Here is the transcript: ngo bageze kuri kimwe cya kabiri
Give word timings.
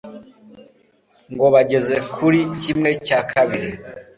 ngo 1.33 1.45
bageze 1.53 1.95
kuri 2.13 2.39
kimwe 2.61 2.89
cya 3.05 3.19
kabiri 3.31 3.69